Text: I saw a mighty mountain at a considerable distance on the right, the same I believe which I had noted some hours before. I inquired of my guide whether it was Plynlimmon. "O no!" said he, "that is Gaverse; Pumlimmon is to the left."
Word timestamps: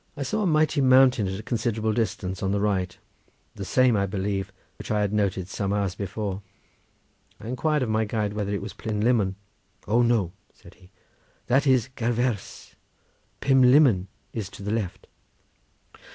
I 0.17 0.23
saw 0.23 0.41
a 0.41 0.47
mighty 0.47 0.81
mountain 0.81 1.27
at 1.27 1.39
a 1.39 1.43
considerable 1.43 1.93
distance 1.93 2.41
on 2.41 2.51
the 2.51 2.59
right, 2.59 2.97
the 3.53 3.63
same 3.63 3.95
I 3.95 4.07
believe 4.07 4.51
which 4.79 4.89
I 4.89 4.99
had 5.01 5.13
noted 5.13 5.47
some 5.47 5.71
hours 5.71 5.93
before. 5.93 6.41
I 7.39 7.47
inquired 7.49 7.83
of 7.83 7.89
my 7.89 8.05
guide 8.05 8.33
whether 8.33 8.51
it 8.51 8.63
was 8.63 8.73
Plynlimmon. 8.73 9.35
"O 9.87 10.01
no!" 10.01 10.31
said 10.55 10.73
he, 10.73 10.89
"that 11.45 11.67
is 11.67 11.89
Gaverse; 11.95 12.73
Pumlimmon 13.41 14.07
is 14.33 14.49
to 14.49 14.63
the 14.63 14.71
left." 14.71 15.05